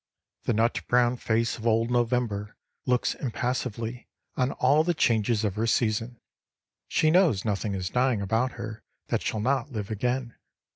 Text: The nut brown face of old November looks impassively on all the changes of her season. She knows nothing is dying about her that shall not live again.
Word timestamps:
The 0.45 0.53
nut 0.53 0.81
brown 0.87 1.17
face 1.17 1.59
of 1.59 1.67
old 1.67 1.91
November 1.91 2.57
looks 2.87 3.13
impassively 3.13 4.07
on 4.35 4.51
all 4.53 4.83
the 4.83 4.95
changes 4.95 5.43
of 5.43 5.53
her 5.53 5.67
season. 5.67 6.19
She 6.87 7.11
knows 7.11 7.45
nothing 7.45 7.75
is 7.75 7.91
dying 7.91 8.19
about 8.19 8.53
her 8.53 8.81
that 9.09 9.21
shall 9.21 9.41
not 9.41 9.71
live 9.71 9.91
again. 9.91 10.37